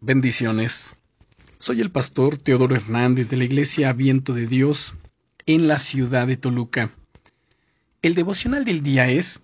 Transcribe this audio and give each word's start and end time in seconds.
Bendiciones. 0.00 1.00
Soy 1.56 1.80
el 1.80 1.90
pastor 1.90 2.38
Teodoro 2.38 2.76
Hernández 2.76 3.30
de 3.30 3.36
la 3.36 3.42
Iglesia 3.42 3.92
Viento 3.92 4.32
de 4.32 4.46
Dios 4.46 4.94
en 5.44 5.66
la 5.66 5.76
ciudad 5.76 6.28
de 6.28 6.36
Toluca. 6.36 6.90
El 8.00 8.14
devocional 8.14 8.64
del 8.64 8.84
día 8.84 9.08
es 9.08 9.42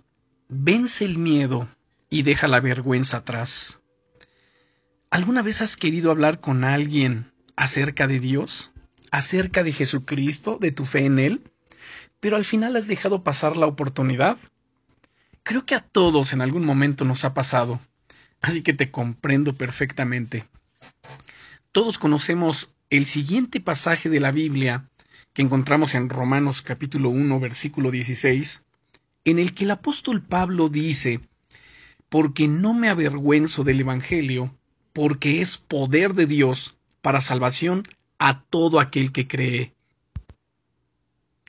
Vence 0.48 1.04
el 1.04 1.18
miedo 1.18 1.66
y 2.08 2.22
deja 2.22 2.46
la 2.46 2.60
vergüenza 2.60 3.16
atrás. 3.16 3.80
¿Alguna 5.10 5.42
vez 5.42 5.60
has 5.60 5.76
querido 5.76 6.12
hablar 6.12 6.40
con 6.40 6.62
alguien 6.62 7.32
acerca 7.56 8.06
de 8.06 8.20
Dios? 8.20 8.70
¿Acerca 9.10 9.64
de 9.64 9.72
Jesucristo, 9.72 10.58
de 10.60 10.70
tu 10.70 10.84
fe 10.84 11.04
en 11.04 11.18
Él? 11.18 11.50
Pero 12.20 12.36
al 12.36 12.44
final 12.44 12.76
has 12.76 12.86
dejado 12.86 13.24
pasar 13.24 13.56
la 13.56 13.66
oportunidad. 13.66 14.38
Creo 15.42 15.66
que 15.66 15.74
a 15.74 15.80
todos 15.80 16.32
en 16.32 16.42
algún 16.42 16.64
momento 16.64 17.04
nos 17.04 17.24
ha 17.24 17.34
pasado 17.34 17.80
así 18.44 18.62
que 18.62 18.74
te 18.74 18.90
comprendo 18.90 19.54
perfectamente. 19.54 20.44
Todos 21.72 21.98
conocemos 21.98 22.74
el 22.90 23.06
siguiente 23.06 23.58
pasaje 23.58 24.10
de 24.10 24.20
la 24.20 24.32
Biblia 24.32 24.90
que 25.32 25.40
encontramos 25.40 25.94
en 25.94 26.10
Romanos 26.10 26.60
capítulo 26.60 27.08
1 27.08 27.40
versículo 27.40 27.90
16, 27.90 28.64
en 29.24 29.38
el 29.38 29.54
que 29.54 29.64
el 29.64 29.70
apóstol 29.70 30.22
Pablo 30.22 30.68
dice, 30.68 31.20
porque 32.10 32.46
no 32.46 32.74
me 32.74 32.90
avergüenzo 32.90 33.64
del 33.64 33.80
Evangelio, 33.80 34.54
porque 34.92 35.40
es 35.40 35.56
poder 35.56 36.12
de 36.12 36.26
Dios 36.26 36.76
para 37.00 37.22
salvación 37.22 37.88
a 38.18 38.42
todo 38.42 38.78
aquel 38.78 39.10
que 39.10 39.26
cree. 39.26 39.72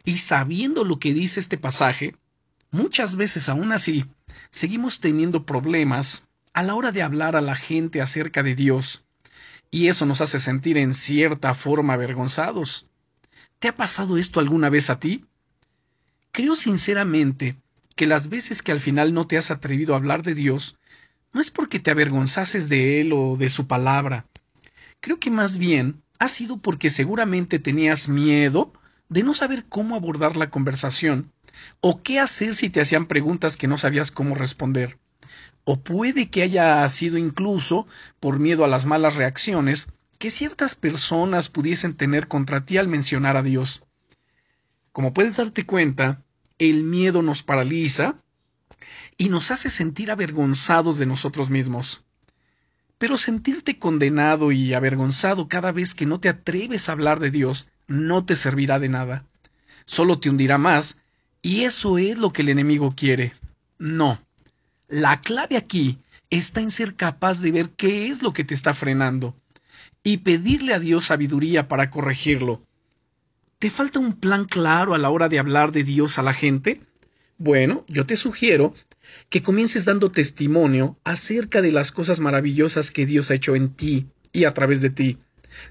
Y 0.06 0.18
sabiendo 0.18 0.86
lo 0.86 0.98
que 0.98 1.14
dice 1.14 1.42
este 1.42 1.58
pasaje, 1.58 2.16
muchas 2.72 3.18
veces 3.18 3.50
aún 3.50 3.74
así 3.74 4.06
seguimos 4.50 5.02
teniendo 5.02 5.46
problemas 5.46 6.26
a 6.56 6.64
la 6.64 6.74
hora 6.74 6.94
de 6.94 7.04
hablar 7.04 7.36
a 7.36 7.42
la 7.42 7.58
gente 7.58 8.02
acerca 8.02 8.42
de 8.42 8.56
Dios, 8.56 9.04
y 9.72 9.90
eso 9.90 10.06
nos 10.06 10.22
hace 10.22 10.40
sentir 10.40 10.78
en 10.78 10.94
cierta 10.94 11.54
forma 11.54 11.96
avergonzados. 11.96 12.88
¿Te 13.60 13.68
ha 13.68 13.76
pasado 13.76 14.18
esto 14.18 14.40
alguna 14.40 14.70
vez 14.70 14.90
a 14.90 14.98
ti? 14.98 15.26
Creo 16.32 16.56
sinceramente 16.56 17.58
que 17.98 18.08
las 18.08 18.30
veces 18.30 18.62
que 18.62 18.72
al 18.72 18.80
final 18.80 19.14
no 19.14 19.28
te 19.28 19.38
has 19.38 19.52
atrevido 19.52 19.94
a 19.94 19.98
hablar 19.98 20.24
de 20.24 20.34
Dios, 20.34 20.78
no 21.34 21.42
es 21.42 21.52
porque 21.52 21.80
te 21.80 21.92
avergonzases 21.92 22.70
de 22.70 23.02
Él 23.02 23.12
o 23.12 23.36
de 23.36 23.50
su 23.50 23.68
palabra. 23.68 24.26
Creo 25.02 25.20
que 25.20 25.32
más 25.32 25.58
bien 25.58 26.04
ha 26.20 26.30
sido 26.30 26.56
porque 26.56 26.90
seguramente 26.90 27.60
tenías 27.60 28.08
miedo 28.08 28.72
de 29.10 29.24
no 29.24 29.34
saber 29.34 29.66
cómo 29.68 29.94
abordar 29.94 30.38
la 30.38 30.50
conversación, 30.50 31.34
o 31.82 32.02
qué 32.02 32.22
hacer 32.22 32.56
si 32.56 32.70
te 32.70 32.80
hacían 32.80 33.08
preguntas 33.08 33.58
que 33.58 33.68
no 33.68 33.78
sabías 33.78 34.10
cómo 34.10 34.36
responder 34.36 34.98
o 35.66 35.80
puede 35.80 36.30
que 36.30 36.44
haya 36.44 36.88
sido 36.88 37.18
incluso 37.18 37.88
por 38.20 38.40
miedo 38.40 38.64
a 38.64 38.68
las 38.68 38.86
malas 38.86 39.16
reacciones 39.16 39.88
que 40.18 40.30
ciertas 40.30 40.76
personas 40.76 41.50
pudiesen 41.50 41.96
tener 41.96 42.28
contra 42.28 42.66
ti 42.66 42.78
al 42.78 42.88
mencionar 42.88 43.36
a 43.36 43.44
Dios. 43.44 43.84
Como 44.94 45.14
puedes 45.14 45.36
darte 45.36 45.66
cuenta, 45.66 46.24
el 46.58 46.84
miedo 46.84 47.22
nos 47.22 47.44
paraliza 47.44 48.16
y 49.18 49.30
nos 49.30 49.52
hace 49.52 49.70
sentir 49.70 50.12
avergonzados 50.12 50.98
de 50.98 51.06
nosotros 51.06 51.50
mismos. 51.50 52.04
Pero 52.98 53.18
sentirte 53.18 53.78
condenado 53.78 54.52
y 54.52 54.74
avergonzado 54.74 55.50
cada 55.50 55.72
vez 55.72 55.96
que 55.96 56.06
no 56.06 56.20
te 56.20 56.30
atreves 56.30 56.88
a 56.88 56.94
hablar 56.94 57.20
de 57.20 57.32
Dios 57.32 57.68
no 57.88 58.24
te 58.24 58.36
servirá 58.36 58.80
de 58.80 58.90
nada. 58.90 59.26
Solo 59.86 60.20
te 60.20 60.30
hundirá 60.30 60.58
más, 60.58 61.00
y 61.42 61.64
eso 61.64 61.98
es 61.98 62.18
lo 62.18 62.32
que 62.32 62.42
el 62.44 62.50
enemigo 62.50 62.94
quiere. 62.96 63.34
No, 63.78 64.25
la 64.88 65.22
clave 65.22 65.58
aquí 65.58 65.98
está 66.30 66.62
en 66.62 66.72
ser 66.72 66.96
capaz 66.96 67.42
de 67.42 67.52
ver 67.52 67.70
qué 67.72 68.08
es 68.08 68.22
lo 68.22 68.34
que 68.34 68.44
te 68.44 68.54
está 68.54 68.74
frenando 68.74 69.36
y 70.04 70.18
pedirle 70.18 70.74
a 70.74 70.80
Dios 70.80 71.06
sabiduría 71.06 71.68
para 71.68 71.90
corregirlo. 71.90 72.62
¿Te 73.58 73.70
falta 73.70 74.00
un 74.00 74.14
plan 74.14 74.46
claro 74.46 74.94
a 74.94 74.98
la 74.98 75.10
hora 75.10 75.30
de 75.30 75.40
hablar 75.40 75.72
de 75.72 75.84
Dios 75.84 76.20
a 76.20 76.24
la 76.24 76.34
gente? 76.34 76.82
Bueno, 77.38 77.84
yo 77.88 78.06
te 78.06 78.16
sugiero 78.16 78.76
que 79.30 79.42
comiences 79.42 79.86
dando 79.86 80.12
testimonio 80.12 80.98
acerca 81.04 81.62
de 81.62 81.72
las 81.72 81.92
cosas 81.92 82.20
maravillosas 82.20 82.92
que 82.92 83.06
Dios 83.06 83.32
ha 83.32 83.36
hecho 83.36 83.56
en 83.56 83.70
ti 83.70 84.08
y 84.32 84.44
a 84.44 84.54
través 84.54 84.82
de 84.82 84.90
ti. 84.92 85.18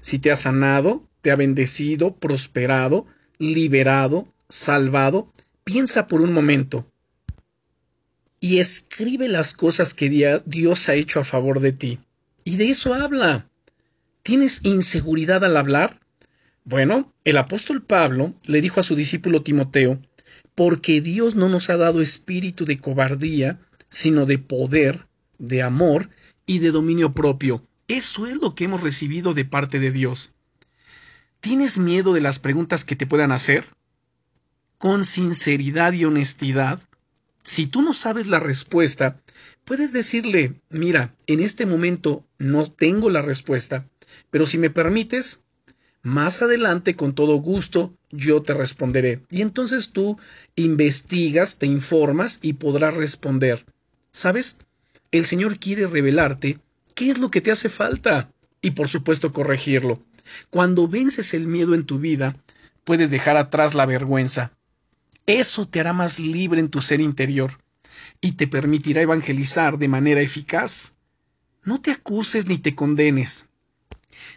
Si 0.01 0.19
te 0.19 0.31
ha 0.31 0.35
sanado, 0.35 1.07
te 1.21 1.31
ha 1.31 1.35
bendecido, 1.35 2.15
prosperado, 2.15 3.05
liberado, 3.37 4.27
salvado, 4.49 5.31
piensa 5.63 6.07
por 6.07 6.21
un 6.21 6.33
momento 6.33 6.85
y 8.45 8.59
escribe 8.59 9.27
las 9.27 9.55
cosas 9.55 9.95
que 9.95 10.43
Dios 10.45 10.87
ha 10.87 10.93
hecho 10.93 11.19
a 11.19 11.23
favor 11.23 11.61
de 11.61 11.71
ti. 11.71 11.97
Y 12.43 12.57
de 12.57 12.69
eso 12.69 12.93
habla. 12.93 13.49
¿Tienes 14.21 14.63
inseguridad 14.63 15.43
al 15.43 15.57
hablar? 15.57 15.99
Bueno, 16.63 17.11
el 17.23 17.37
apóstol 17.37 17.81
Pablo 17.81 18.35
le 18.45 18.61
dijo 18.61 18.79
a 18.79 18.83
su 18.83 18.95
discípulo 18.95 19.41
Timoteo, 19.41 19.99
porque 20.53 21.01
Dios 21.01 21.33
no 21.33 21.49
nos 21.49 21.71
ha 21.71 21.77
dado 21.77 22.01
espíritu 22.01 22.65
de 22.65 22.77
cobardía, 22.77 23.59
sino 23.89 24.27
de 24.27 24.37
poder, 24.37 25.07
de 25.39 25.63
amor 25.63 26.11
y 26.45 26.59
de 26.59 26.69
dominio 26.69 27.15
propio. 27.15 27.65
Eso 27.87 28.27
es 28.27 28.37
lo 28.37 28.53
que 28.53 28.65
hemos 28.65 28.83
recibido 28.83 29.33
de 29.33 29.45
parte 29.45 29.79
de 29.79 29.89
Dios. 29.89 30.33
¿Tienes 31.39 31.79
miedo 31.79 32.13
de 32.13 32.21
las 32.21 32.37
preguntas 32.37 32.85
que 32.85 32.95
te 32.95 33.07
puedan 33.07 33.31
hacer? 33.31 33.65
Con 34.77 35.03
sinceridad 35.03 35.93
y 35.93 36.05
honestidad, 36.05 36.79
si 37.45 37.67
tú 37.67 37.83
no 37.83 37.93
sabes 37.93 38.25
la 38.27 38.39
respuesta, 38.39 39.21
puedes 39.65 39.93
decirle, 39.93 40.55
mira, 40.69 41.15
en 41.27 41.41
este 41.41 41.67
momento 41.67 42.25
no 42.39 42.65
tengo 42.65 43.11
la 43.11 43.21
respuesta, 43.21 43.87
pero 44.31 44.47
si 44.47 44.57
me 44.57 44.71
permites, 44.71 45.43
más 46.01 46.41
adelante, 46.41 46.95
con 46.95 47.13
todo 47.13 47.35
gusto, 47.35 47.95
yo 48.09 48.41
te 48.41 48.55
responderé. 48.55 49.21
Y 49.29 49.41
entonces 49.41 49.91
tú 49.91 50.17
investigas, 50.55 51.57
te 51.59 51.67
informas 51.67 52.39
y 52.41 52.53
podrás 52.53 52.95
responder. 52.95 53.63
¿Sabes? 54.11 54.57
El 55.11 55.25
Señor 55.25 55.59
quiere 55.59 55.85
revelarte 55.85 56.59
qué 56.95 57.11
es 57.11 57.19
lo 57.19 57.29
que 57.29 57.41
te 57.41 57.51
hace 57.51 57.69
falta 57.69 58.31
y 58.59 58.71
por 58.71 58.89
supuesto 58.89 59.33
corregirlo. 59.33 60.01
Cuando 60.49 60.87
vences 60.87 61.35
el 61.35 61.45
miedo 61.45 61.75
en 61.75 61.85
tu 61.85 61.99
vida, 61.99 62.35
puedes 62.83 63.11
dejar 63.11 63.37
atrás 63.37 63.75
la 63.75 63.85
vergüenza. 63.85 64.51
Eso 65.25 65.67
te 65.67 65.79
hará 65.79 65.93
más 65.93 66.19
libre 66.19 66.59
en 66.59 66.69
tu 66.69 66.81
ser 66.81 67.01
interior 67.01 67.57
y 68.21 68.33
te 68.33 68.47
permitirá 68.47 69.01
evangelizar 69.01 69.77
de 69.77 69.87
manera 69.87 70.21
eficaz. 70.21 70.95
No 71.63 71.81
te 71.81 71.91
acuses 71.91 72.47
ni 72.47 72.59
te 72.59 72.75
condenes. 72.75 73.47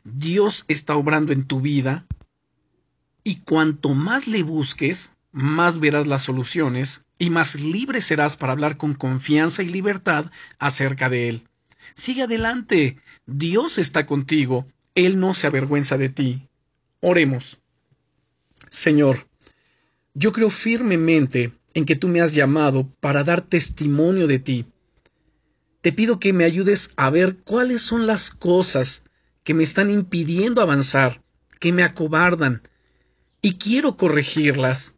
Dios 0.05 0.65
está 0.69 0.97
obrando 0.97 1.33
en 1.33 1.45
tu 1.45 1.61
vida 1.61 2.07
y 3.23 3.41
cuanto 3.41 3.91
más 3.91 4.27
le 4.27 4.43
busques, 4.43 5.15
más 5.33 5.79
verás 5.81 6.07
las 6.07 6.23
soluciones 6.23 7.03
y 7.19 7.31
más 7.31 7.61
libre 7.61 8.01
serás 8.01 8.37
para 8.37 8.53
hablar 8.53 8.79
con 8.79 8.95
confianza 8.95 9.63
y 9.63 9.69
libertad 9.69 10.31
acerca 10.59 11.11
de 11.11 11.29
Él. 11.29 11.49
Sigue 11.95 12.23
adelante. 12.23 12.99
Dios 13.27 13.79
está 13.79 14.07
contigo. 14.07 14.67
Él 14.95 15.21
no 15.21 15.35
se 15.35 15.47
avergüenza 15.47 15.99
de 15.99 16.09
ti. 16.09 16.49
Oremos. 17.01 17.59
Señor, 18.71 19.28
yo 20.19 20.33
creo 20.33 20.51
firmemente 20.51 21.53
en 21.75 21.85
que 21.85 21.95
tú 21.95 22.09
me 22.09 22.21
has 22.21 22.35
llamado 22.35 22.89
para 22.99 23.23
dar 23.23 23.41
testimonio 23.41 24.27
de 24.27 24.41
ti. 24.41 24.67
Te 25.81 25.93
pido 25.93 26.19
que 26.19 26.33
me 26.33 26.43
ayudes 26.43 26.93
a 26.97 27.09
ver 27.09 27.37
cuáles 27.37 27.83
son 27.83 28.09
las 28.09 28.31
cosas 28.31 29.05
que 29.45 29.55
me 29.55 29.63
están 29.63 29.91
impidiendo 29.91 30.61
avanzar, 30.61 31.23
que 31.61 31.73
me 31.73 31.85
acobardan, 31.85 32.63
y 33.43 33.55
quiero 33.59 33.97
corregirlas. 33.97 34.97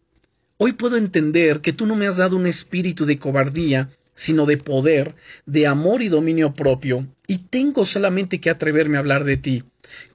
Hoy 0.56 0.72
puedo 0.72 0.97
entender 0.97 1.60
que 1.60 1.75
tú 1.75 1.84
no 1.84 1.97
me 1.97 2.06
has 2.06 2.16
dado 2.16 2.36
un 2.36 2.47
espíritu 2.47 3.04
de 3.04 3.19
cobardía, 3.19 3.91
sino 4.14 4.47
de 4.47 4.56
poder, 4.56 5.14
de 5.44 5.66
amor 5.66 6.00
y 6.00 6.09
dominio 6.09 6.54
propio, 6.54 7.06
y 7.26 7.38
tengo 7.38 7.84
solamente 7.84 8.41
que 8.41 8.48
atreverme 8.48 8.97
a 8.97 9.00
hablar 9.00 9.25
de 9.25 9.36
ti. 9.36 9.65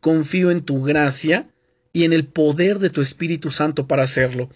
Confío 0.01 0.50
en 0.50 0.62
tu 0.62 0.81
gracia 0.81 1.47
y 1.95 2.03
en 2.03 2.12
el 2.12 2.27
poder 2.27 2.80
de 2.80 2.89
tu 2.89 3.00
Espíritu 3.00 3.51
Santo 3.51 3.88
para 3.88 4.03
hacerlo. 4.03 4.50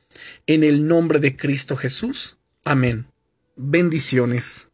En 0.46 0.62
el 0.66 0.90
nombre 0.90 1.20
de 1.20 1.38
Cristo 1.38 1.78
Jesús. 1.78 2.36
Amén. 2.66 3.08
Bendiciones. 3.56 4.69